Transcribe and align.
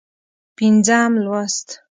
پينځم 0.57 1.11
لوست 1.25 1.67